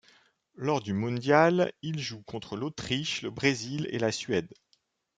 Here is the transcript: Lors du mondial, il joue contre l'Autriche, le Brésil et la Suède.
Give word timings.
Lors 0.55 0.81
du 0.81 0.93
mondial, 0.93 1.71
il 1.83 1.99
joue 1.99 2.23
contre 2.23 2.55
l'Autriche, 2.57 3.21
le 3.21 3.29
Brésil 3.29 3.87
et 3.91 3.99
la 3.99 4.11
Suède. 4.11 4.49